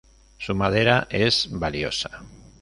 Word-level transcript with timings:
Su 0.39 0.55
madera 0.55 1.05
es 1.11 1.47
valiosa. 1.51 2.23